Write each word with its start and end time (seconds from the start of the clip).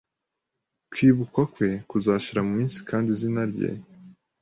Kwibukwa 0.91 1.41
kwe 1.53 1.69
kuzashira 1.89 2.41
mu 2.47 2.53
isi 2.65 2.79
Kandi 2.89 3.07
izina 3.15 3.41
rye 3.51 3.69